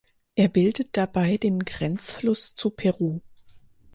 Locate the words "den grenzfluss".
1.37-2.55